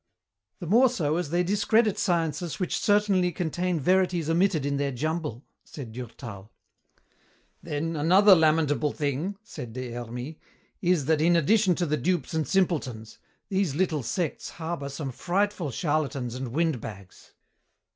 [0.57, 5.45] "The more so as they discredit sciences which certainly contain verities omitted in their jumble,"
[5.63, 6.51] said Durtal.
[7.61, 10.37] "Then another lamentable thing," said Des Hermies,
[10.81, 13.19] "is that in addition to the dupes and simpletons,
[13.49, 17.35] these little sects harbour some frightful charlatans and windbags."